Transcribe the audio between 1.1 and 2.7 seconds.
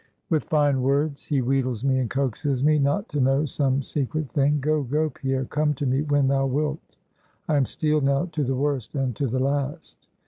he wheedles me, and coaxes